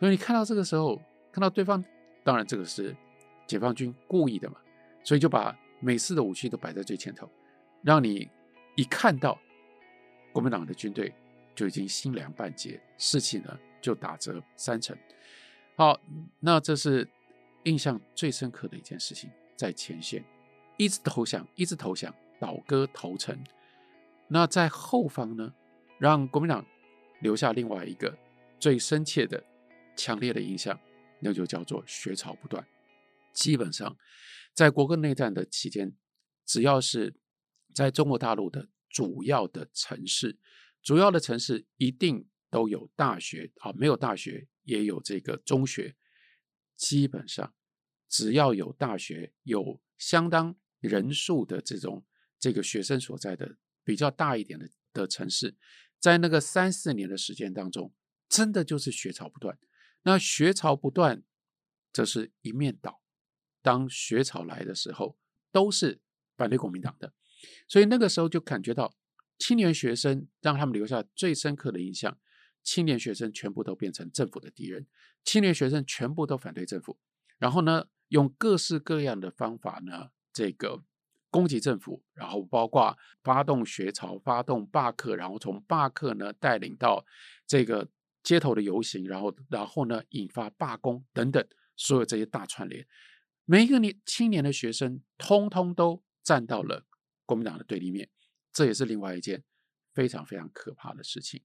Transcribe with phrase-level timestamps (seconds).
[0.00, 1.84] 所以你看到这个时候，看到对方，
[2.24, 2.96] 当然这个是
[3.46, 4.56] 解放军故意的嘛，
[5.04, 7.30] 所以就把美式的武器都摆在最前头，
[7.82, 8.28] 让你
[8.76, 9.38] 一看到
[10.32, 11.14] 国民党的军队
[11.54, 14.96] 就已经心凉半截，士气呢就打折三成。
[15.76, 16.00] 好，
[16.40, 17.06] 那这是
[17.64, 20.24] 印象最深刻的一件事情，在前线
[20.78, 23.38] 一直投降，一直投降，倒戈投诚。
[24.28, 25.52] 那在后方呢，
[25.98, 26.64] 让国民党
[27.20, 28.16] 留下另外一个
[28.58, 29.42] 最深切的、
[30.00, 30.80] 强烈的影响，
[31.20, 32.66] 那就叫做学潮不断。
[33.34, 33.96] 基本上，
[34.54, 35.94] 在国共内战的期间，
[36.46, 37.14] 只要是
[37.74, 40.38] 在中国大陆的主要的城市，
[40.82, 45.96] 主要的城市一定都有大学啊，没有大学也有这个中学。
[46.76, 47.54] 基本上，
[48.08, 52.04] 只要有大学，有相当人数的这种
[52.38, 53.58] 这个学生所在的。
[53.82, 55.56] 比较大一点的的城市，
[55.98, 57.92] 在那个三四年的时间当中，
[58.28, 59.58] 真的就是学潮不断。
[60.02, 61.22] 那学潮不断，
[61.92, 63.00] 这是一面倒。
[63.62, 65.16] 当学潮来的时候，
[65.52, 66.00] 都是
[66.36, 67.12] 反对国民党的，
[67.68, 68.94] 所以那个时候就感觉到
[69.38, 72.18] 青年学生让他们留下最深刻的印象：
[72.62, 74.86] 青年学生全部都变成政府的敌人，
[75.24, 76.98] 青年学生全部都反对政府，
[77.38, 80.84] 然后呢，用各式各样的方法呢，这个。
[81.32, 87.06] 攻击政府，然后包括发动学潮、发动罢课，然后从罢课呢带领到
[87.46, 87.88] 这个
[88.22, 92.86] 街头的游行，然后然后呢引发罢工等等，所有这些大串联，
[93.44, 96.86] 每一个年青年的学生，通通都站到了
[97.26, 98.08] 国民党的对立面，
[98.52, 99.44] 这也是另外一件
[99.92, 101.42] 非常非常可怕的事情。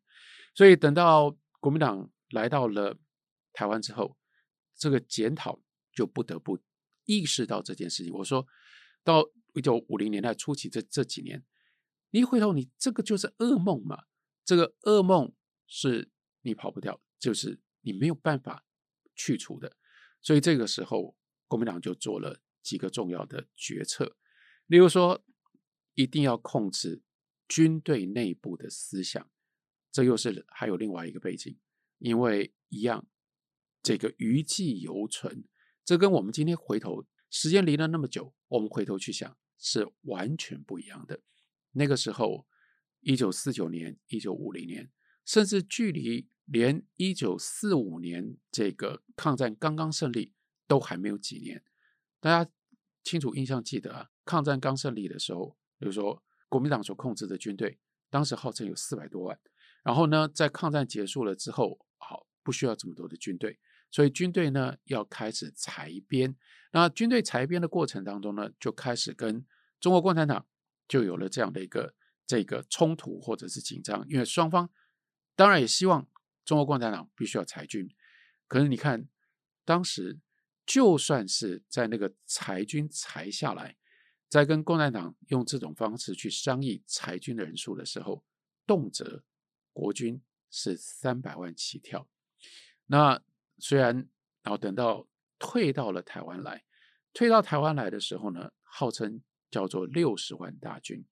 [0.53, 2.97] 所以等到国民党来到了
[3.53, 4.17] 台湾之后，
[4.77, 5.61] 这个检讨
[5.93, 6.59] 就不得不
[7.05, 8.13] 意识到这件事情。
[8.13, 8.45] 我说
[9.03, 9.29] 到。
[9.57, 11.41] 一九五零年代初期这这几年，
[12.09, 14.03] 你一回头，你这个就是噩梦嘛。
[14.43, 15.31] 这个噩梦
[15.65, 16.11] 是
[16.45, 18.65] 你跑不掉，就是你没有办法
[19.15, 19.75] 去除的。
[20.21, 24.15] 所以这个时候，国民党就做了几个重要的决策，
[24.67, 25.25] 例如说，
[25.95, 27.01] 一定要控制
[27.47, 29.29] 军队内部的思想。
[29.91, 31.57] 这又是还有另外一个背景，
[31.97, 33.07] 因为一样，
[33.81, 35.45] 这个余悸犹存。
[35.83, 39.37] 这跟我们今天回头时间离了那么久，我们回头去想。
[39.57, 41.21] 是完全不一样的。
[41.71, 42.45] 那个时候，
[42.99, 44.91] 一九四九年、一九五零年，
[45.23, 50.33] 甚至距离连一九四五年这个抗战刚刚胜利
[50.67, 51.63] 都还没有几年。
[52.19, 52.51] 大家
[53.03, 57.79] 清楚印象记得啊，抗战刚胜利的时候，比如说国民党所控制的军队，
[58.09, 59.39] 当时号称有四百多万。
[59.83, 63.59] 然后呢，在抗战结束了之后，好，不需要这么多的军队。
[63.91, 66.35] 所以军队呢要开始裁编，
[66.71, 69.45] 那军队裁编的过程当中呢，就开始跟
[69.79, 70.45] 中国共产党
[70.87, 71.93] 就有了这样的一个
[72.25, 74.69] 这个冲突或者是紧张，因为双方
[75.35, 76.07] 当然也希望
[76.45, 77.89] 中国共产党必须要裁军，
[78.47, 79.09] 可是你看
[79.65, 80.19] 当时
[80.65, 83.75] 就算是在那个裁军裁下来，
[84.29, 88.23] 在跟共产党用这种方式去商议裁军的人数的时候，
[88.65, 89.23] 动辄
[89.73, 92.07] 国军是三百万起跳，
[92.85, 93.21] 那。
[93.57, 93.95] 虽然，
[94.43, 95.07] 然后等到
[95.39, 96.65] 退到了台湾来，
[97.13, 101.05] 退到台湾来的时候呢，号称叫做六十万大军。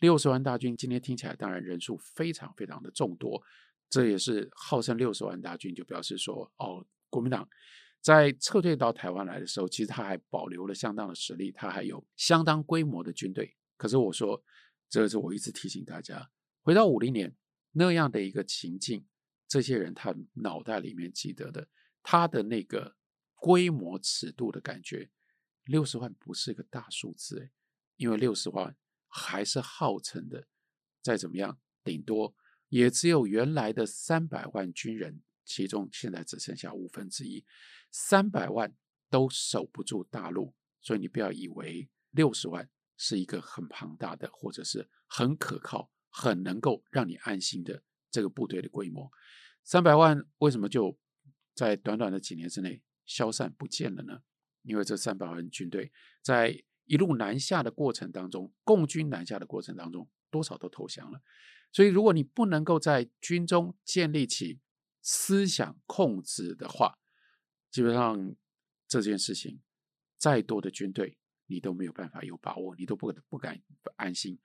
[0.00, 3.42] 六十万大军今天听起来当然人数非常非常的众多，
[3.90, 7.48] 这也是号称六十万大军，就表示说，哦，国民党
[8.00, 13.56] 在撤退到台湾来的时候，其实他还保留了相当的实力，他还有相当规模的军队。
[13.76, 14.42] 可是我说，
[14.88, 16.30] 这是我一直提醒大家，
[16.62, 17.34] 回到五零年
[17.72, 19.06] 那样的一个情境，
[19.46, 21.68] 这些人他脑袋里面记得的。
[22.02, 22.96] 他的那个
[23.34, 25.10] 规模尺度的感觉，
[25.64, 27.50] 六十万不是个大数字诶，
[27.96, 28.74] 因为六十万
[29.08, 30.46] 还是号称的，
[31.02, 32.34] 再怎么样，顶多
[32.68, 37.44] 也只有原来的三百万军人，其中现在只剩下五分之一，
[37.90, 38.74] 三百万
[39.10, 49.10] 都守不住大陆，所以你不要以为六十万是一个很庞大的，或者是很可靠、很能够让你安心的这个部队的规模，
[49.62, 50.98] 三百万为什么就？
[51.54, 54.20] 在短短的几年之内消散不见了呢？
[54.62, 55.90] 因为这三百万军队
[56.22, 61.20] 在一路南下的过程当中，共军南下的过程当中，多少都投降了。
[61.78, 64.58] 所以，如果你不能够在军中建立起
[65.00, 66.98] 思想控制的话，
[67.70, 68.34] 基本上
[68.88, 69.60] 这件事情
[70.16, 71.16] 再多的军队
[71.46, 73.62] 你都没有办法有把握，你都不不敢
[73.94, 74.36] 安心。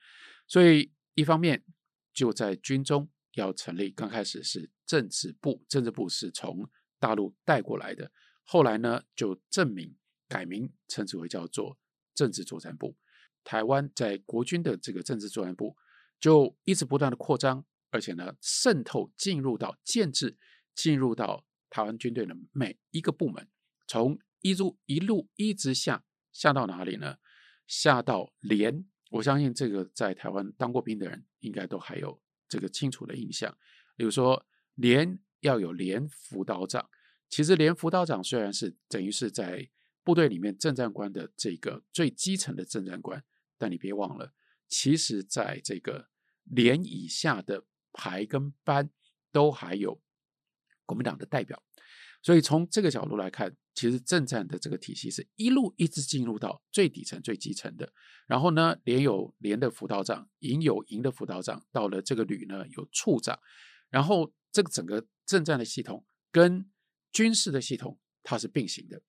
[0.45, 1.65] 所以，一方面
[2.13, 6.69] 就在军中要成立，刚开始是政治部，政治部是从
[6.99, 8.11] 大陆带过来的，
[8.43, 9.97] 后来呢就正名
[10.27, 11.79] 改名，称之为叫做
[12.13, 12.95] 政治作战部。
[13.43, 15.75] 台湾在国军的这个政治作战部
[16.23, 20.37] 就一直不断的扩张，而且呢渗透进入到建制，
[20.73, 23.45] 进入到台湾军队的每一个部门，
[23.85, 27.17] 从一路一路一直下下到哪里呢？
[27.67, 33.57] 下到连，我相信这个在台湾当过兵的人应该都还有这个清楚的印象。
[33.97, 36.89] 比如说，连要有连辅导长，
[37.27, 39.69] 其实连辅导长虽然是等于是在
[40.05, 43.21] 部队里面正战官的这个最基层的正战官，
[43.57, 44.33] 但你别忘了，
[44.69, 46.07] 其实在这个
[46.43, 48.89] 连以下的排跟班
[49.31, 50.01] 都还有
[50.85, 51.63] 国民党的代表，
[52.21, 57.91] 所以从这个角度来看，其实政战的这个体系是一路一直进入到最底层、最基层的。
[58.27, 63.39] 然后呢，连有连的辅导长，营有营的辅导长，到了这个旅呢有处长，
[63.89, 66.69] 然后这个整个政战的系统跟
[67.11, 69.01] 军事的系统它是并行的，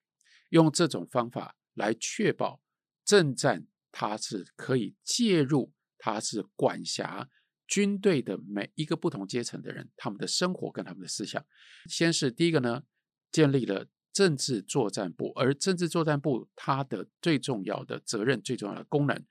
[0.50, 2.60] 用这种方法来确保
[3.04, 5.72] 政战它是可以介入，
[6.04, 7.30] 它是管辖。
[7.66, 11.42] 军队的每一个不同阶层的人，他们的生活跟他们的思想，
[11.88, 12.82] 先是第一个呢，
[13.32, 19.24] 建立了政治作战部，而政治作战部它的最重要的责任、最重要的功能，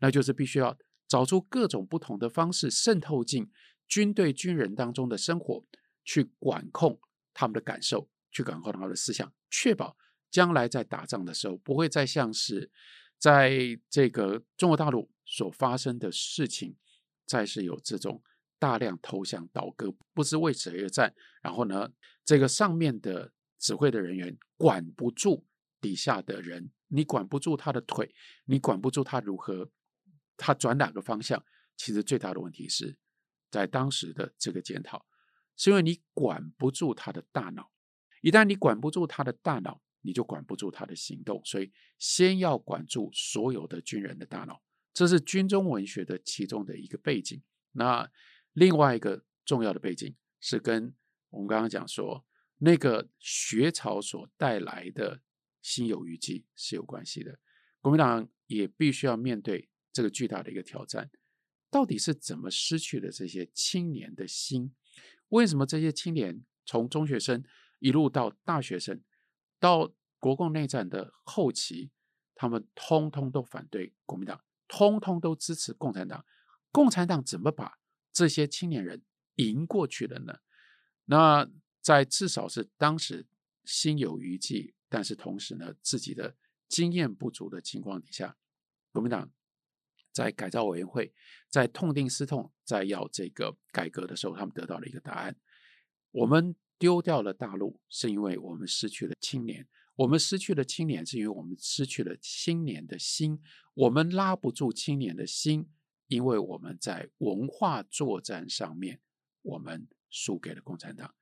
[0.00, 0.76] 那就是必须要
[1.08, 3.50] 找出各种不同的方式渗透进
[3.88, 5.64] 军队军人当中的生活，
[6.04, 7.00] 去管控
[7.32, 9.96] 他们的感受，去管控他们的思想，确保
[10.30, 12.70] 将来在打仗的时候不会再像是
[13.18, 16.76] 在这个中国大陆所发生的事情。
[17.26, 18.22] 再是有这种
[18.58, 21.92] 大量投降倒戈，不知为谁而战，然后呢，
[22.24, 25.46] 这个上面的指挥的人员管不住
[25.78, 28.14] 底下的人，你管不住他的腿，
[28.46, 29.70] 你管不住他如何，
[30.38, 31.44] 他转哪个方向。
[31.76, 32.96] 其实最大的问题是
[33.50, 35.04] 在当时的这个检讨，
[35.54, 37.70] 是因为你管不住他的大脑，
[38.22, 44.62] 一旦你管不住他的大脑，你就管不住他的行动，所以先要管住所有的军人的大脑。
[44.92, 47.42] 这是军中文学的其中的一个背景。
[47.72, 48.10] 那
[48.52, 50.94] 另外一个重要的背景是跟
[51.30, 52.26] 我们刚刚讲说
[52.58, 55.22] 那个学潮所带来的
[55.62, 57.38] 心有余悸是有关系的。
[57.80, 61.10] 国民党也必须要面对这个巨大的一个挑战，
[61.70, 64.74] 到底是怎么失去了这些青年的心？
[65.28, 67.44] 为什么这些青年从中学生
[67.78, 69.00] 一路到大学生，
[69.60, 71.92] 到国共内战的后期，
[72.34, 74.42] 他们通通都反对国民党？
[74.68, 76.24] 通通都支持共产党，
[76.70, 77.78] 共产党怎么把
[78.12, 79.02] 这些青年人
[79.36, 80.38] 赢过去了呢？
[81.06, 81.50] 那
[81.80, 83.26] 在至少是当时
[83.64, 86.36] 心有余悸，但是同时呢，自己的
[86.68, 88.36] 经验不足的情况底下，
[88.92, 89.32] 国民党
[90.12, 91.14] 在改造委员会，
[91.48, 95.34] 在痛定思痛，在要这个改革的时候，他们得到了一个答案：
[96.10, 99.66] 我们丢掉了大陆，是因为我们失去了青年。
[99.98, 103.40] 我们失去了青年，是因为我们失去了青年的心。
[103.74, 105.68] 我们拉不住青年的心，
[106.06, 109.00] 因为我们在文化作战上面，
[109.42, 111.12] 我们输给了共产党。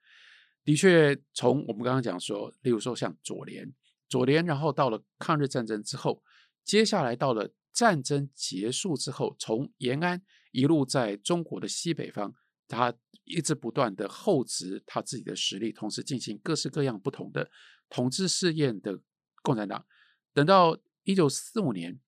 [0.62, 3.72] 的确，从我们刚刚讲说，例如说像左联，
[4.10, 6.22] 左联，然后到了抗日战争之后，
[6.62, 12.34] 接下来到了战争结束之后，从延安一路在中国的西北方，
[12.68, 17.50] 他一直不断的厚植他自己的实力，同时进行各式各样不同的。
[17.88, 19.00] 统治试验的
[19.42, 19.86] 共产党，
[20.32, 22.00] 等到一九四五年，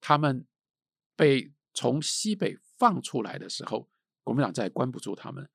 [0.00, 0.46] 他们
[1.14, 3.90] 被从西北放出来的时候，
[4.22, 5.48] 国民党再关不住他们。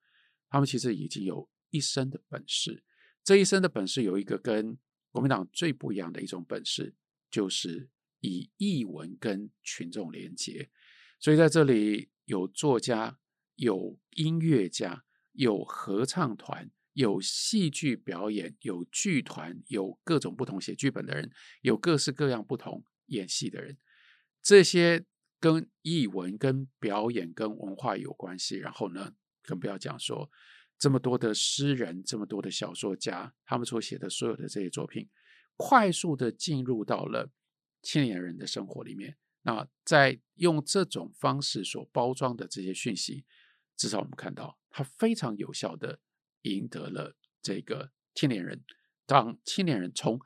[0.49, 2.83] 他们其实已经有一身的本事，
[3.23, 4.77] 这一身的本事有一个跟
[5.09, 6.93] 国民党最不一样的一种本事，
[7.31, 7.89] 就是
[8.19, 10.69] 以译文跟群众连结。
[11.19, 13.19] 所以在这里有作家，
[13.61, 15.03] 有音乐家，
[15.33, 16.71] 有合唱团。
[16.93, 23.77] 有戏剧表演，有剧团，有各种不同写剧本的人，有各式各样不同演戏的人，
[24.41, 25.05] 这些
[25.39, 28.57] 跟艺文、跟表演、跟文化有关系。
[28.57, 30.29] 然后呢，更不要讲说
[30.77, 35.07] 这么多的诗人，这么多的小说家，他们所写的所有的这些作品，
[35.55, 37.31] 快速的进入到了
[37.81, 39.17] 青年人的生活里面。
[39.43, 43.23] 那在用这种方式所包装的这些讯息，
[43.81, 45.99] 至少我们看到他非常有效的。
[46.43, 48.63] 赢得了这个青年人，
[49.05, 50.19] 当青年人从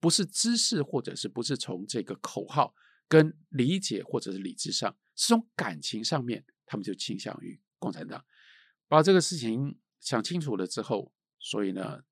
[0.00, 2.74] 不是知识或者是不是从这个口号
[3.06, 8.24] 跟理解或者是理智上，是从感情上面，他们就倾向于共产党。
[8.88, 12.02] 把这个事情想清楚了之后，所以呢，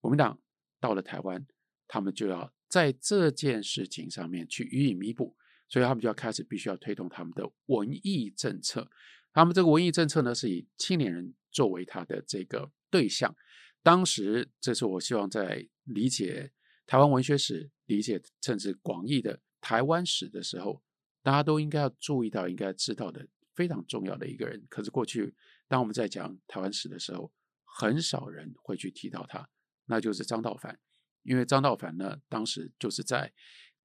[0.00, 0.40] 国民党
[0.80, 1.46] 到了台湾，
[1.86, 5.36] 他们就要在这件事情上面去予以弥补，
[5.68, 8.90] 所以他们就要开始必须要推动他们的文艺政策。
[9.36, 12.72] 他们这个文艺政策呢，是以青年人作为他的这个。
[12.88, 13.36] 对象，
[13.82, 16.52] 当时这是我希望在理解
[16.86, 20.82] 台湾文学史、理解甚至广义的台湾史的时候，
[21.22, 24.64] 大家都应该要注意到、应该知道的非常重要的一个人。
[24.70, 25.34] 可是过去
[25.68, 27.30] 当我们在讲台湾史的时候，
[27.64, 29.50] 很少人会去提到他，
[29.84, 30.78] 那就是张道藩。
[31.24, 33.30] 因为张道藩呢，当时就是在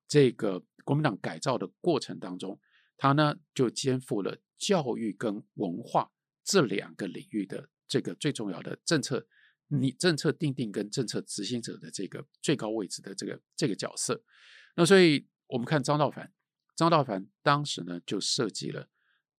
[0.07, 2.57] 这个国民党改造的过程当中，
[2.95, 6.11] 他呢就肩负了教育跟文化
[6.43, 9.25] 这两个领域的这个最重要的政策，
[9.69, 14.23] 你政策定定跟政策执行者的这个最高位置的这个这个角色。
[14.75, 16.31] 那所以我们看张道凡，
[16.75, 18.87] 张道凡当时呢就设计了，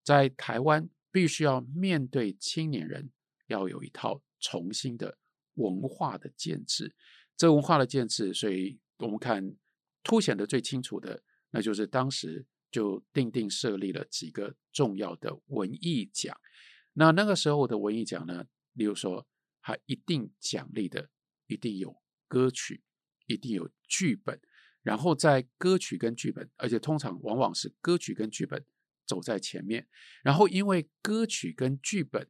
[0.02, 3.12] 在台湾必须要面对青年人，
[3.46, 5.18] 要有一套重新的
[5.54, 6.96] 文化的建制。
[7.36, 9.54] 这文化的建制，所以我们看
[10.02, 16.36] 凸显的最清楚的，那就是当时就定定设立了几个重要的文艺奖。
[16.94, 19.28] 那那个时候的文艺奖呢，例如说，
[19.60, 21.10] 它一定奖励的
[21.46, 22.82] 一定有歌曲，
[23.26, 24.40] 一定有剧本，
[24.82, 28.64] 然后在歌曲跟剧本，而且通常往往是歌曲跟剧本
[29.06, 29.86] 走在前面。
[30.24, 32.28] 然后因为歌曲跟剧本，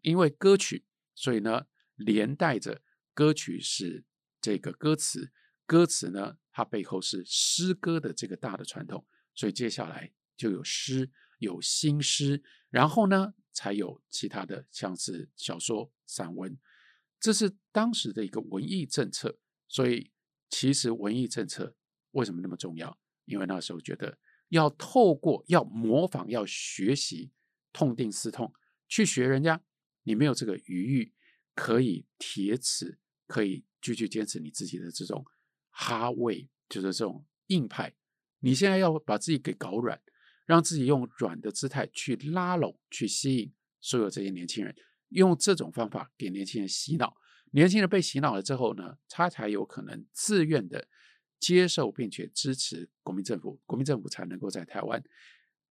[0.00, 0.84] 因为歌曲，
[1.14, 2.82] 所以呢连带着
[3.14, 4.04] 歌曲是。
[4.44, 5.30] 这个歌词，
[5.66, 16.58] 歌词呢，它背后是诗歌的这个大的传统，所以接下来就有诗，有新诗，然后呢，才有其他的，像是小说、散文，
[17.18, 19.38] 这是当时的一个文艺政策。
[19.68, 20.10] 所以，
[20.48, 21.74] 其实文艺政策
[22.12, 22.98] 为什么那么重要？
[23.24, 27.32] 因为那时候觉得要透过要模仿、要学习，
[27.72, 28.52] 痛定思痛，
[28.88, 29.62] 去学人家，
[30.02, 31.12] 你没有这个余裕，
[31.54, 33.64] 可以铁齿，可以。
[33.82, 35.26] 继续坚持你自己的这种
[35.70, 37.92] 哈味，就是这种硬派。
[38.42, 40.00] 你现在要把自己给搞软，
[40.46, 44.74] 让自己用软的姿态去拉拢、去吸引所有这些年轻人，
[45.10, 47.16] 用这种方法给年轻人洗脑。
[47.52, 50.88] 年轻人被洗脑了之后呢，他才有可能自愿的
[51.38, 55.02] 接受并且支持国民政府，国民政府才能够在台湾，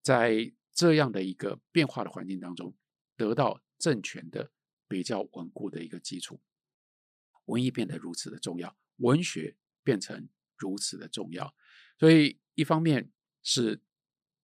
[0.02, 2.76] 在这样的一个变化的环境当中，
[3.18, 4.52] 得到政权的
[4.88, 6.40] 比较稳固的一个基础。
[7.46, 11.54] 文艺变得如此的重要，文学变成如此的重要，
[11.98, 13.12] 所以一方面
[13.44, 13.82] 是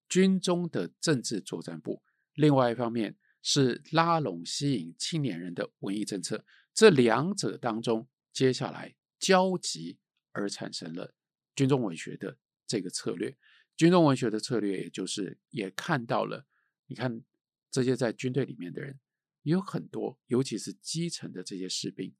[0.07, 2.01] 军中的政治作战部，
[2.33, 9.97] 另外一方面是拉拢吸引青年人的文艺政策，这两者当中，接下来交集
[10.31, 11.13] 而产生了
[11.55, 13.37] 军中文学的这个策略。
[13.75, 16.47] 军中文学的策略，也就是也看到了，
[16.87, 17.21] 你看
[17.69, 18.99] 这些在军队里面的人，
[19.43, 22.15] 有很多，尤其是基层的这些士兵。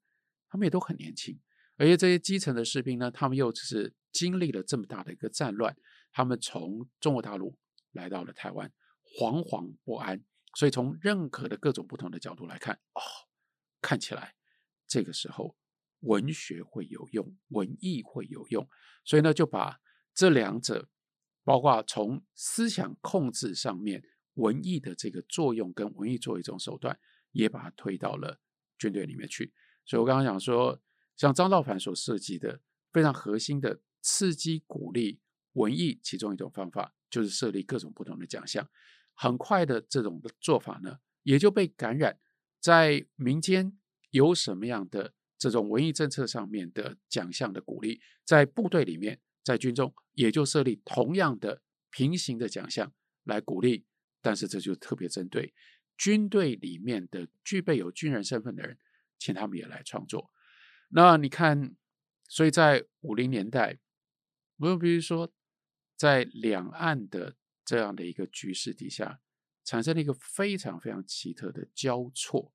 [0.48, 1.38] 他们也都很年轻，
[1.78, 5.74] 而且这些基层的士兵呢，他们又是经历了这么大的一个战乱，
[6.12, 7.56] 他们从中国大陆
[7.92, 8.70] 来到了台湾，
[9.18, 10.22] 惶惶不安。
[10.54, 13.00] 所以从任何的各种不同的角度来看，哦，
[13.80, 14.34] 看起来
[14.88, 15.56] 这个时候
[16.00, 18.68] 文学会有用，文艺会有用。
[19.04, 19.78] 所以呢，就把
[20.14, 20.88] 这两者，
[21.44, 24.02] 包括从思想控制上面，
[24.34, 26.98] 文艺的这个作用跟文艺作为一种手段，
[27.30, 28.40] 也把它推到了
[28.78, 29.52] 军队里面去。
[29.84, 30.80] 所以我刚刚讲说，
[31.18, 35.20] 像张道藩所设计的非常核心的刺激鼓励
[35.52, 38.66] 文艺，其中一种方法就是设立各种不同的奖项。
[39.14, 42.18] 很快的这种做法呢，也就被感染
[42.60, 43.76] 在民间
[44.10, 52.92] 有什么样的这种文艺政策上面的奖项的鼓励，在部队里面，在军中也就设立同样的平行的奖项
[53.24, 53.84] 来鼓励。
[54.22, 55.52] 但是这就特别针对
[55.96, 58.78] 军队里面的具备有军人身份的人。
[59.20, 60.30] 请他们也来创作。
[60.88, 61.76] 那你看，
[62.28, 63.78] 所以在五零年代，
[64.56, 65.30] 我比如说，
[65.96, 69.20] 在两岸的这样的一个局势底下，
[69.64, 72.52] 产生了一个非常非常奇特的交错。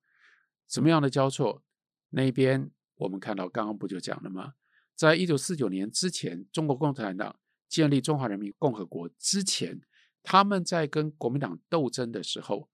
[0.66, 1.62] 什么样的交错？
[2.10, 4.54] 那边我们看到刚刚不就讲了吗？
[4.96, 7.38] 在一九四九年之前，中国共产党
[7.68, 9.80] 建立中华人民共和国之前，
[10.22, 12.68] 他们在跟国民党斗争的时候，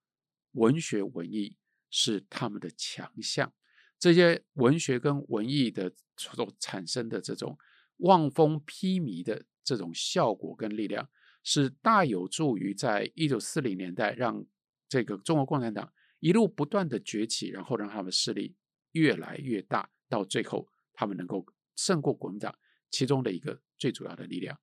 [0.52, 1.56] 文学文艺
[1.90, 3.52] 是他们的强项。
[4.00, 7.56] 这些文学跟文艺的所产生的这种
[7.98, 11.08] 望风披靡的这种效果跟力量，
[11.44, 14.44] 是大有助于在一九四零年代让
[14.88, 18.56] 这个中国共产党一路不断的崛起，然后让他们势力
[18.92, 21.44] 越来越大，到最后他们能够
[21.76, 22.58] 胜过国民党
[22.90, 24.58] 其中的一个最主要的力量。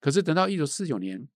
[0.00, 1.28] 可是等到一九四九年，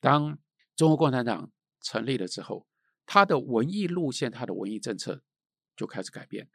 [0.00, 0.38] 当
[0.76, 2.66] 中国共产党成立了之后，
[3.06, 5.22] 他的文艺路线、他的文艺政策
[5.74, 6.50] 就开始改变。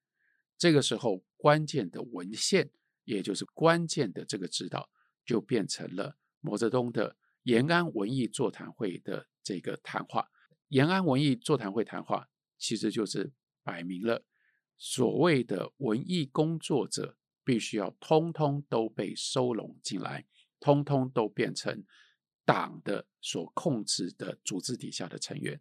[0.62, 2.70] 这个时候，关键的文献，
[3.06, 4.92] 也就是关键的这个指导，
[5.26, 10.30] 就变成了毛泽东的延安文艺座谈会的这个谈话。
[10.68, 14.24] 延安文艺座谈会谈话，其实就是摆明了
[14.78, 20.28] 所谓的文艺工作者必须要通通都被收拢进来，
[20.60, 21.84] 通通都变成
[22.46, 25.60] 党的所控制的组织底下的成员。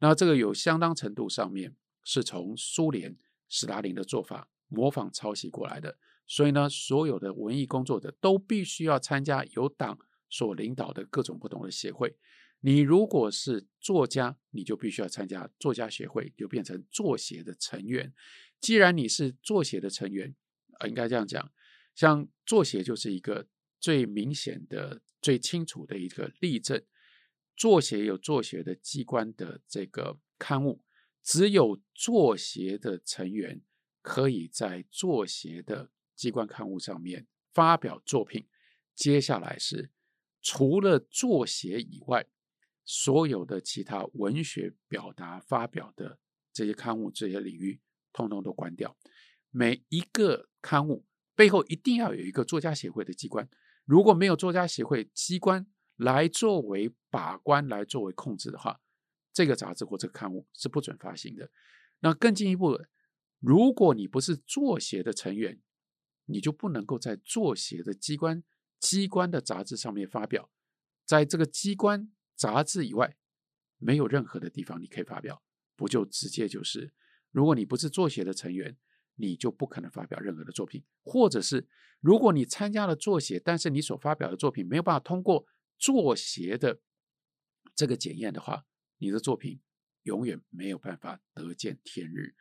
[0.00, 3.16] 那这个有相当程度上面是从苏联。
[3.52, 9.98] 斯大林的做法模仿抄袭过来的，所以呢，所有的文艺工作者都必须要参加由党
[10.30, 12.16] 所领导的各种不同的协会。
[12.60, 18.14] 你如果是作家，你就必须要参加作家协会，就变成作协的成员。
[18.58, 20.34] 既然你是作协的成员，
[20.78, 21.52] 呃，应该这样讲，
[21.94, 23.46] 像作协就是一个
[23.78, 26.82] 最明显的、最清楚的一个例证。
[27.54, 30.82] 作协有作协的机关的这个刊物，
[31.22, 33.62] 只有作协的成员
[34.00, 38.48] 可以在作协的机关刊物上面发表作品。
[38.94, 39.90] 接下来是
[40.40, 42.26] 除了作协以外，
[42.84, 46.18] 所有的其他文学表达发表的
[46.52, 47.80] 这些刊物、这些领域，
[48.12, 48.96] 通通都关掉。
[49.50, 53.48] 每一个刊物背后一定要有一个作家协会的机关，
[53.84, 58.80] 如果没有作家协会机关来作为把关、来作为控制的话，
[59.32, 61.50] 这个杂志或这个刊物是不准发行的。
[62.00, 62.80] 那更进一步，
[63.40, 65.60] 如果你不是作协的成员，
[66.26, 68.42] 你就不能够在作协的机关
[68.78, 70.50] 机关的杂志上面发表，
[71.04, 72.12] 在这个机关。
[72.34, 73.16] 杂志以外，
[73.78, 75.44] 没有任何的地方你可以发表，
[75.76, 76.92] 不就直接就是，
[77.30, 78.76] 如果你不是作协的成员，
[79.14, 81.68] 你就不可能发表任何的作品，或者是
[82.00, 85.46] 如果你参加了作协，但是你所发表的作品没有办法通过
[85.78, 86.80] 作协的
[87.76, 88.66] 这个检验的话，
[89.02, 89.60] 你的作品
[90.04, 92.36] 永远没有办法得见天日。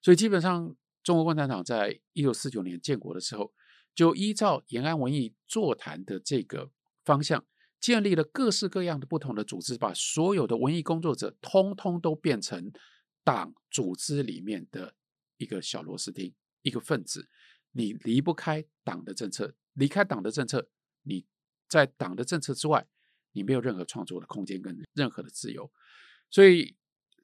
[0.00, 3.52] 所以基本上，中国共产党在一九四九年建国的时候，
[3.94, 6.70] 就依照延安文艺座谈的这个
[7.04, 7.44] 方向。
[7.78, 12.72] 建立了各式各样的不同的组织，把所有的文艺工作者通通都变成
[13.22, 14.96] 党组织里面的
[15.36, 17.28] 一个小螺丝钉，一个分子。
[17.72, 20.70] 你离不开党的政策，离开党的政策，
[21.02, 21.26] 你
[21.68, 22.88] 在党的政策之外，
[23.32, 25.70] 你没有任何创作的空间跟任何的自由。
[26.30, 26.76] 所以，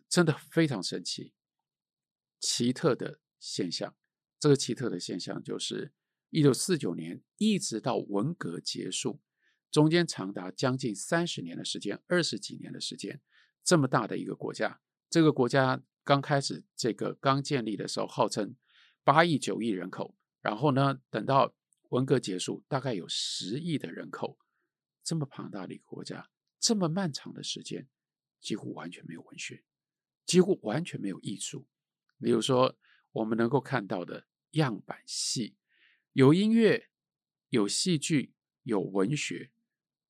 [0.08, 1.34] 真的非常神奇、
[2.40, 3.94] 奇特的现象。
[4.38, 5.92] 这个奇特的现象就是，
[6.30, 9.20] 一九四九年一直到文革结束。
[9.70, 13.20] 中间长达将近三十年的时间，二十几年的时间，
[13.64, 18.54] 这么大的一个国家，这个国家刚开始这个刚建立的时候，号称
[19.02, 21.54] 八亿九亿人口，然后呢，等到
[21.88, 24.38] 文革结束，大概有十亿的人口，
[25.02, 26.28] 这么庞大的一个国家，
[26.60, 27.88] 这么漫长的时间，
[28.42, 29.62] 几乎完全没有文学，
[30.26, 31.66] 几乎完全没有艺术。
[32.18, 32.76] 比如说，
[33.12, 35.56] 我们能够看到的样板戏，
[36.12, 36.90] 有音乐，
[37.48, 39.52] 有戏剧，有文学。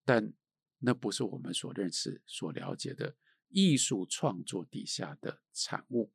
[0.05, 0.33] 但
[0.79, 3.17] 那不是我们所认识、所了解的
[3.51, 6.13] 艺术创作底下的产物。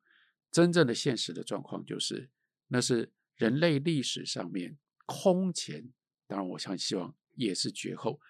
[0.50, 2.30] 真正的现实的状况就是，
[2.66, 5.92] 那是人类历史上面空前，
[6.26, 8.20] 当然，我想希望也是绝后、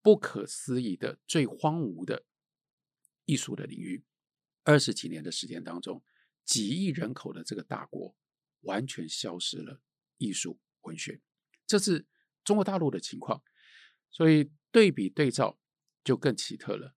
[0.00, 2.24] 不可思议的最荒芜的
[3.24, 4.04] 艺术的领域。
[4.62, 6.02] 二十几年的时间当中，
[6.44, 8.16] 几亿人口的这个大国，
[8.60, 9.80] 完全消失了
[10.18, 11.20] 艺术文学。
[11.66, 12.06] 这是
[12.44, 13.42] 中国大陆的情况，
[14.10, 14.50] 所以。
[14.74, 15.60] 对比对照
[16.02, 16.96] 就更奇特了。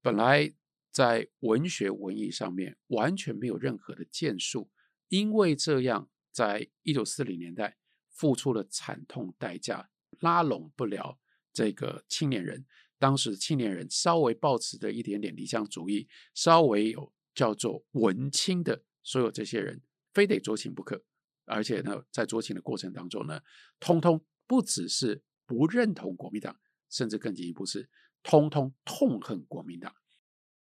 [0.00, 0.52] 本来
[0.90, 4.72] 在文学文艺上面完全没有任何的建树，
[5.06, 7.78] 因为这样，在一九四零年代
[8.10, 11.20] 付出了惨痛代价，拉拢不了
[11.52, 12.66] 这个青年人。
[13.02, 21.02] 当时青年人稍微抱持的一点点理想主义，稍微有叫做文青的所有这些人，非得酌情不可。
[21.44, 23.40] 而且呢，在酌情的过程当中呢，
[23.80, 26.60] 通通不只是不认同国民党。
[26.88, 27.90] 甚至更进一步是，
[28.22, 29.92] 通通痛恨国民党。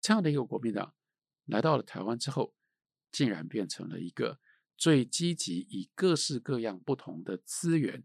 [0.00, 0.94] 这样的一个国民党
[1.46, 2.54] 来到了台湾之后，
[3.10, 4.38] 竟然变成了一个
[4.76, 8.04] 最积极以各式各样不同的资源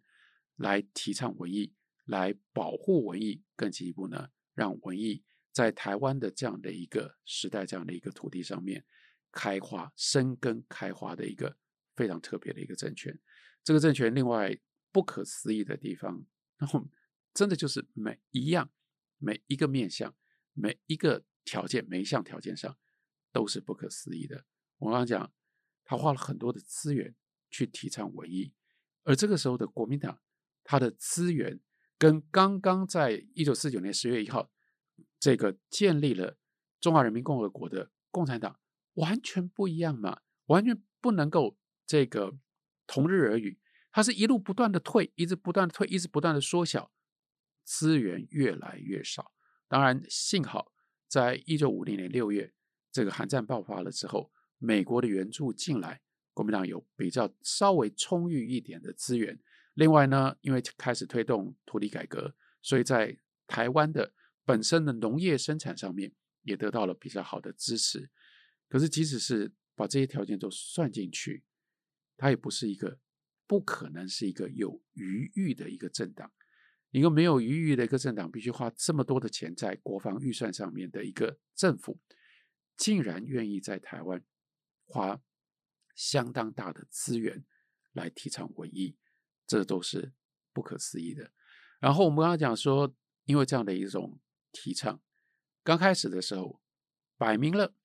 [0.55, 1.73] 来提倡文艺，
[2.05, 3.43] 来保护文艺。
[3.55, 8.85] 更进一步呢，让文艺在台湾的这样的一个时代、这样的一个土地上面
[9.31, 11.57] 开花、生根、开花的一个
[11.95, 13.19] 非常特别的一个政权。
[13.63, 14.57] 这个政权另外
[14.91, 16.25] 不可思议的地方，
[16.57, 16.87] 然后。
[17.35, 18.71] 真的就是每一样、
[19.17, 20.15] 每一个面向、
[20.53, 22.77] 每一个条件、每一项条件上
[23.33, 24.45] 都是不可思议的。
[24.77, 25.33] 我刚刚讲，
[25.83, 27.13] 他花了很多的资源
[27.49, 28.53] 去提倡文艺，
[29.03, 30.21] 而这个时候的国民党，
[30.63, 31.59] 他的资源
[31.97, 34.51] 跟刚刚在一九四九年十月一号
[35.19, 36.37] 这个建立了
[36.79, 38.59] 中华人民共和国的共产党
[38.95, 42.37] 完全不一样嘛，完全不能够这个
[42.85, 43.59] 同日而语。
[43.91, 46.91] 它是一路不断的退，一直不断的退，一直不断的缩小。
[47.63, 49.31] 资源越来越少，
[49.67, 50.71] 当然幸好，
[51.07, 52.53] 在一九五零年六月，
[52.91, 56.01] 这个韩战爆发了之后，美国的援助进来，
[56.33, 59.39] 国民党有比较稍微充裕一点的资源。
[59.75, 66.11] 另外呢，因为开始推动土地改革，所以在台湾的本身的农业生产上面
[66.41, 68.09] 也得到了比较好的支持。
[68.67, 71.43] 可是，即使是把这些条件都算进去，
[72.17, 72.99] 它也不是一个
[73.45, 76.31] 不可能是一个有余裕的一个政党。
[76.91, 81.99] 一个没有余裕的一个政党，必须花这么多的钱在国防预算上面的一个政府，
[82.77, 84.23] 竟然愿意在台湾
[84.85, 85.21] 花
[85.93, 87.43] 相当大的资源
[87.91, 88.95] 来提倡文艺，
[89.47, 90.13] 这都是
[90.53, 91.31] 不可思议的。
[91.79, 94.19] 然后我们刚刚讲说，因为这样的一种
[94.51, 95.01] 提倡，
[95.63, 96.61] 刚开始的时候
[97.17, 97.75] 摆明了，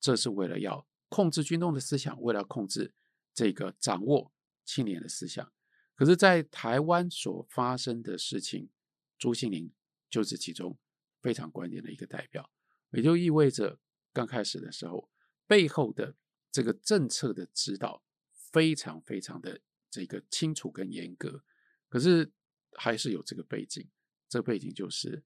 [0.00, 2.94] 这是为了要控制军中的思想，为了控制
[3.32, 4.32] 这个掌握
[4.64, 5.52] 青年的思想。
[5.94, 8.70] 可是，在台湾所发生的事情，
[9.18, 9.72] 朱西甯
[10.08, 10.78] 就是其中
[11.20, 12.50] 非常关键的一个代表，
[12.92, 13.80] 也就意味着
[14.12, 15.10] 刚开始的时候，
[15.46, 16.14] 背后的
[16.52, 21.44] 这个政策的指导非常非常的这个清楚跟严格。
[21.88, 22.32] 可是
[22.72, 23.88] 还是有这个背景，
[24.28, 25.22] 这个背景就是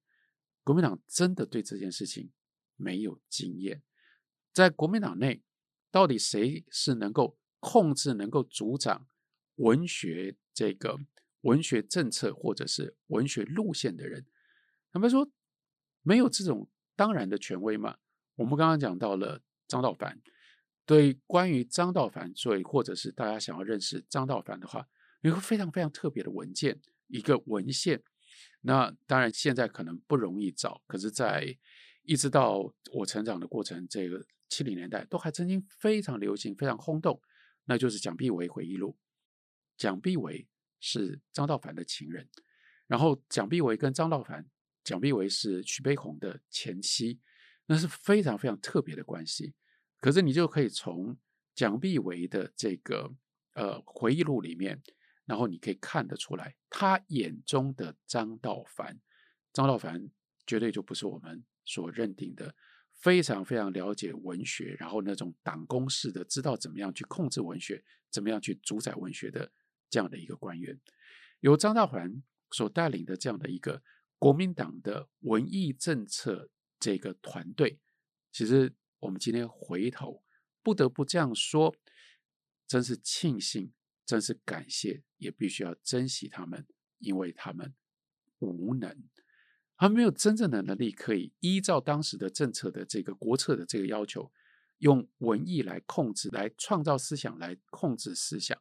[0.63, 2.31] 国民党真的对这件事情
[2.77, 3.83] 没有经验，
[4.53, 5.43] 在国民党内
[5.91, 9.09] 到底谁是能够控制、能够主掌
[9.57, 10.37] 文学？
[10.55, 11.01] 这个
[11.41, 14.27] 文学政策或者是文学路线的人，
[14.93, 15.33] 他们说
[16.03, 17.97] 没有这种当然的权威嘛？
[18.35, 20.21] 我们刚刚讲到了张道凡
[20.93, 24.87] 所以关于张道凡，所以或者是大家想要认识张道凡的话，
[25.23, 28.03] 有一个非常非常特别的文件，一个文献。
[28.61, 31.57] 那当然现在可能不容易找，可是，在
[32.03, 37.23] 一直到我成长的过程，这个七零年代都还曾经非常流行、非常轰动，
[37.65, 38.99] 那就是蒋碧为回忆录。
[39.79, 40.47] 蒋碧为
[40.79, 42.29] 是张道凡的情人，
[42.87, 44.47] 然后蒋碧为跟张道凡，
[44.85, 47.19] 蒋碧为是徐悲鸿的前妻，
[47.65, 49.55] 那是非常非常特别的关系。
[50.03, 51.17] 可是你就可以从
[51.55, 53.15] 蒋碧为的这个
[53.55, 54.83] 呃回忆录里面，
[55.25, 59.01] 然后你可以看得出来，他眼中的张道凡，
[59.55, 60.11] 张道凡
[60.47, 62.55] 绝对就不是我们所认定的
[63.01, 69.53] 非常非常了解文学，然后那种党工式的知道怎么样去控制文学，怎么样去主宰文学的。
[69.93, 70.81] 这样的一个官员，
[71.41, 73.83] 由张道凡所带领的这样的一个
[74.19, 76.49] 国民党的文艺政策
[76.81, 77.79] 这个团队，
[78.33, 80.23] 其实我们今天回头
[80.63, 81.75] 不得不这样说，
[82.69, 83.73] 真是庆幸，
[84.07, 86.65] 真是感谢，也必须要珍惜他们，
[86.99, 87.75] 因为他们
[88.39, 88.97] 无能，
[89.77, 94.33] 他们没有真正的能力可以依照当时的政策的这个国策的这个要求，
[94.79, 98.57] 用文艺来控制，来创造思想，来控制思想。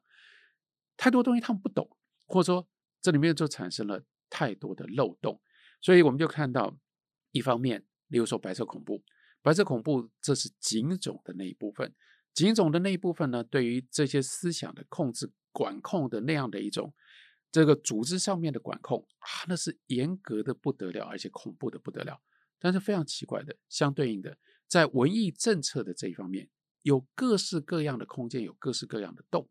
[0.98, 1.88] 太多东西他们不懂，
[2.26, 2.68] 或者说
[3.00, 5.40] 这里面就产生了太多的漏洞，
[5.82, 6.76] 所以我们就看到，
[7.32, 9.04] 一方面，例如说白色恐怖，
[9.42, 11.94] 白色恐怖这是警种的那一部分，
[12.34, 16.94] 警种的那一部分呢，对于这些思想的控制、管控的那样的一种
[17.52, 22.22] 这个组织上面的管控啊，那是严格的不得了，而且恐怖的不得了。
[22.60, 26.48] 但是非常奇怪的，相对应的，在文艺政策的这一方面，
[26.84, 29.50] 有各式各样的空间，有各式各样的洞。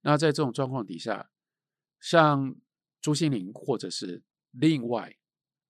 [0.00, 1.30] 那在这种状况底下，
[2.00, 2.56] 像
[3.00, 5.16] 朱西甯，或者是另外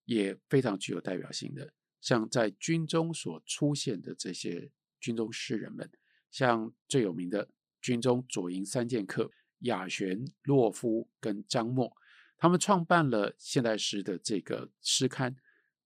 [0.07, 1.73] 也非常具有代表性的，
[2.05, 5.91] 像在军中所出现的这些军中诗人们，
[6.31, 7.49] 像最有名的
[7.81, 11.97] 军中左营三剑客亚玄、洛夫跟张默，
[12.37, 15.35] 他们创办了现代诗的这个诗刊。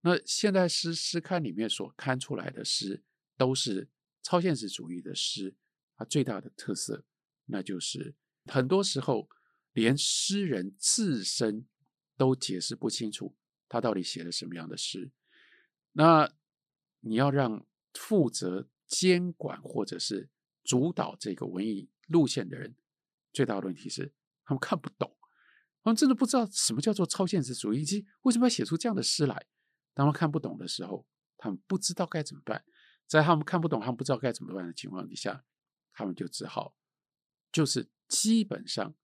[0.00, 3.04] 那现代诗诗刊里面所刊出来的诗，
[3.36, 3.88] 都是
[4.20, 5.54] 超现实主义的诗，
[5.96, 7.04] 它最大的特色，
[7.44, 8.16] 那就是。
[8.46, 9.28] 很多时候，
[9.72, 11.64] 连诗人自身
[12.16, 13.36] 都解释不清楚
[13.68, 15.12] 他到底写了什么样的诗。
[15.98, 16.32] 那
[17.00, 20.30] 你要让负责监管或者是
[20.62, 22.76] 主导这个文艺路线的人，
[23.32, 25.16] 最大的问题是他们看不懂，
[25.82, 29.34] 他们真的不知道什么叫做超现实主义，以及为什么要写出这样的诗来。
[29.92, 31.04] 当他们看不懂的时候，
[31.36, 32.64] 他们不知道该怎么办。
[33.06, 35.44] 在他们看不懂、他们不知道该怎么办的情况底下，
[35.92, 36.74] 他们就只好
[37.52, 37.90] 就是。
[38.08, 38.94] 基本上，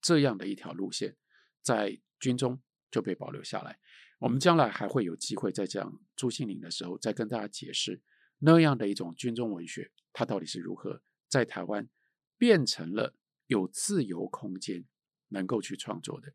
[0.00, 1.18] 这样的一条路线
[1.60, 3.78] 在军中就被保留下来。
[4.18, 8.00] 我们将来还会有机会再讲朱西甯的时候，再跟大家解释
[8.38, 11.88] 那样的一种军中文学，它到底是如何在台湾
[12.38, 13.14] 变成了
[13.46, 14.84] 有自由空间
[15.28, 16.32] 能够去创作的。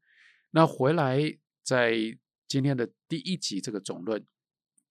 [0.51, 2.17] 那回来在
[2.47, 4.25] 今天的第一集这个总论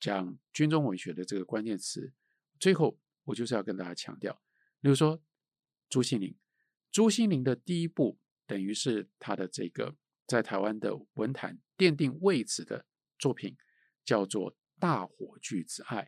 [0.00, 2.12] 讲军中文学的这个关键词，
[2.58, 4.40] 最后我就是要跟大家强调，
[4.80, 5.22] 比如说
[5.88, 6.34] 朱西甯。
[6.90, 9.94] 朱西甯的第一部，等于是他的这个
[10.30, 12.86] 在台湾的文坛奠定位置的
[13.18, 13.56] 作品，
[14.04, 16.04] 叫做《大火炬之爱》，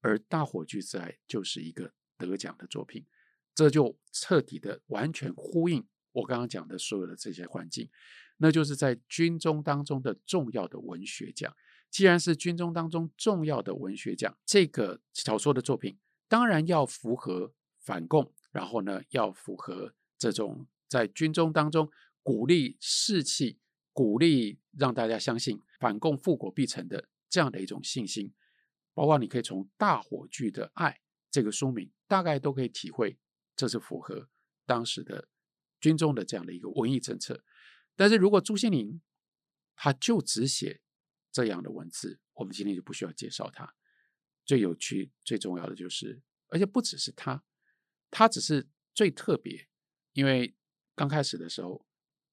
[0.00, 3.04] 而《大火炬之爱》就是一个得奖的作品，
[3.52, 7.90] 这就彻底的完全呼应我刚刚讲的所有的这些环境，
[8.36, 11.52] 那就是在军中当中的重要的文学奖。
[11.90, 19.96] 既然是军中当中重要的文学奖，这个小说的作品当然要符合反共，然后呢要符合。
[20.16, 21.90] 这种在军中当中
[22.22, 23.58] 鼓励士气，
[23.94, 28.34] 鼓励让大家相信反共复国必成的这样的一种信心。
[28.92, 30.90] 包括你可以从《大火炬的爱》
[31.30, 33.18] 这个书名，大概都可以体会，
[33.56, 34.28] 这是符合
[34.66, 35.28] 当时的
[35.80, 37.42] 军中的这样的一个文艺政策。
[37.96, 39.00] 但是如果朱西甯
[39.74, 40.80] 他就只写
[41.32, 43.74] 这样的文字，我们今天就不需要介绍他。
[44.44, 47.42] 最有趣、最重要的就是，而且不只是他，
[48.10, 49.68] 他只是最特别，
[50.12, 50.54] 因为
[50.94, 51.84] 刚开始的时候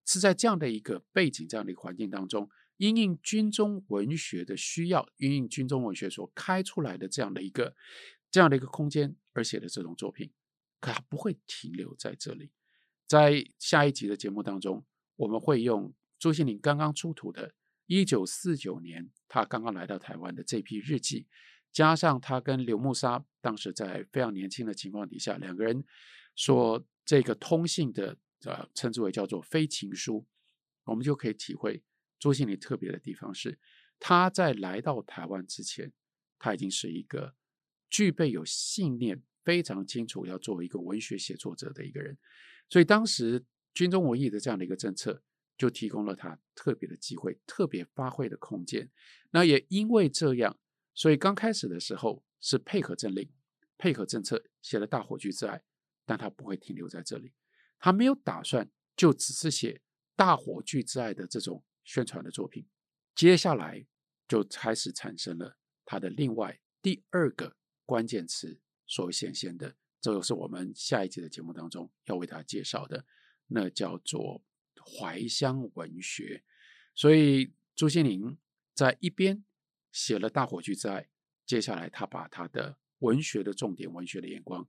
[0.05, 7.75] 是在这样的一个背景、这样的一个环境当中，因应军中文学的需要，因应军中文学所开出来的这样的一个
[8.29, 10.31] 这样的一个空间而写的这种作品，
[10.79, 12.51] 可它不会停留在这里。
[13.07, 14.85] 在下一集的节目当中，
[15.17, 17.53] 我们会用朱西甯刚刚出土的
[17.87, 21.27] 1949年他刚刚来到台湾的这批日记。
[21.73, 25.85] 加上他跟刘慕沙当时在非常年轻的情况底下，两个人
[26.35, 30.25] 说这个通信的，呃，称之为叫做非情书，
[30.85, 31.83] 我们就可以体会
[32.19, 33.59] 朱西甯特别的地方是，
[33.99, 35.91] 他在来到台湾之前，
[36.39, 37.35] 他已经是一个
[37.89, 42.17] 具备有信念、非常清楚要作为一个文学写作者的一个人，
[42.69, 45.23] 所以当时军中文艺的这样的一个政策，
[45.57, 48.89] 就提供了他特别的机会、特别发挥的空间。
[49.31, 50.57] 那也因为这样。
[50.93, 53.31] 所以刚开始的时候是配合政令、
[53.77, 55.57] 配合政策写了《大火炬之爱》，
[56.05, 57.31] 但他不会停留在这里，
[57.81, 59.73] 他没有打算就只是写
[60.15, 62.65] 《大火炬之爱》的这种宣传的作品，
[63.13, 63.85] 接下来
[64.27, 73.05] 就开始产生了他的另外第二个关键词所显现的，这就是我们下一集的节目当中要为大家介绍的，
[73.47, 74.45] 那叫做
[74.77, 76.45] 怀乡文学。
[76.95, 78.37] 所以朱西甯
[78.73, 79.43] 在一边。
[79.93, 81.01] 写了《大火炬之爱》，
[81.45, 84.65] 接下来他把他的文学的重点、文学的眼光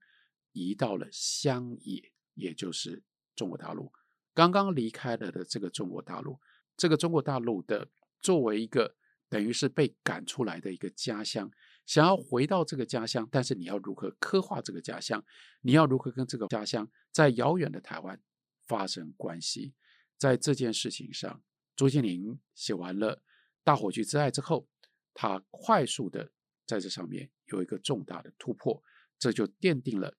[0.51, 3.03] 移到了乡野，也就是
[3.35, 3.93] 中国大陆。
[4.35, 6.39] 刚刚离开了的这个中国大陆，
[6.77, 7.89] 这个中国大陆的
[8.21, 8.97] 作为一个
[9.29, 11.51] 等于是被赶出来的一个家乡，
[11.87, 15.25] 想要回到这个家乡，但是你要如何刻画这个家乡？
[15.61, 18.21] 你要如何跟这个家乡在遥远的台湾
[18.67, 19.75] 发生关系？
[20.19, 21.43] 在这件事情上，
[21.77, 23.17] 朱西甯写完了
[23.65, 24.69] 《大火炬之爱》之后。
[25.15, 26.33] 他快速的
[26.65, 28.83] 在这上面有一个重大的突破，
[29.19, 30.17] 这就奠定了，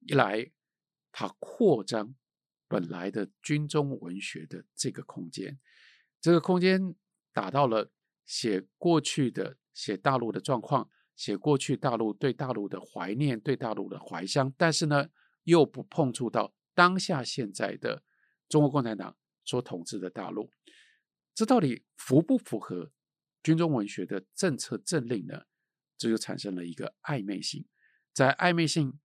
[0.00, 0.52] 一来
[1.16, 2.12] 他扩张
[2.66, 5.60] 本来的军中文学的这个空间，
[6.20, 6.96] 这个空间
[7.32, 7.92] 打到了
[8.26, 15.08] 写过去的、写大陆的状况，写过去大陆对大陆的怀念、对大陆的怀乡，但是呢，
[15.44, 18.02] 又不碰触到当下现在的
[18.48, 20.50] 中国共产党所统治的大陆，
[21.32, 22.90] 这到底符不符合？
[23.40, 25.42] 军中文学的政策政令呢，
[25.96, 27.64] 这就产生了一个暧昧性。
[28.12, 28.98] 在暧昧性，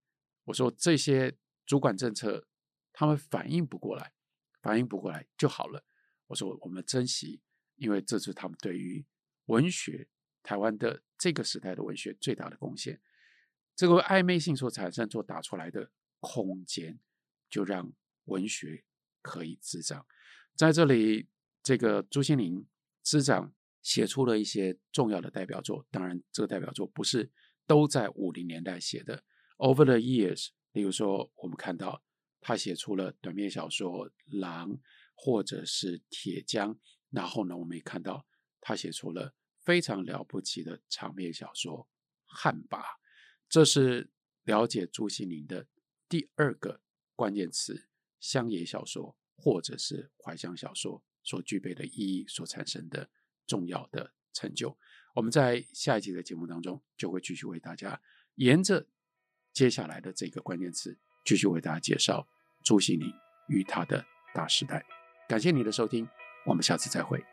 [0.46, 1.38] 我说这些
[1.70, 2.48] 主管政策
[2.92, 4.12] 他们反应不过来，
[4.60, 5.86] 反应不过来就好了。
[6.26, 7.44] 我说我们珍惜，
[7.76, 9.06] 因为这是他们对于
[9.46, 10.08] 文学
[10.42, 13.00] 台湾的这个时代的文学最大的贡献。
[13.76, 17.00] 这个暧昧性所产生、所打出来的空间，
[17.48, 17.94] 就让
[18.26, 18.84] 文学
[19.22, 20.08] 可以滋长。
[20.56, 21.30] 在这里，
[21.62, 22.66] 这个朱西甯
[23.04, 23.54] 滋长。
[23.82, 27.32] 写出了一些重要的代表作，当然，这个代表作不是
[27.66, 29.24] 都在五零年代写的。
[29.58, 32.04] Over the years，例如说，我们看到
[32.40, 34.72] 他写出了短篇小说《狼》，
[35.16, 36.76] 或者是《铁匠》，
[37.10, 38.26] 然后呢，我们也看到
[38.62, 41.80] 他写出了非常了不起的长篇小说
[42.26, 42.80] 《旱魃》。
[43.48, 44.10] 这是
[44.44, 45.68] 了解朱西甯的
[46.08, 46.82] 第二个
[47.16, 47.88] 关键词：
[48.20, 53.10] 乡野小说，或者是怀乡小说所具备的意义所产生的。
[53.50, 54.78] 重要的成就，
[55.16, 58.00] 我们在下一集的节目当中就会继续为大家
[58.36, 58.86] 沿着
[59.54, 62.28] 接下来的这个关键词，继续为大家介绍
[62.64, 63.12] 朱西宁
[63.48, 64.86] 与他的大时代。
[65.28, 66.08] 感谢你的收听，
[66.46, 67.24] 我们下次再会。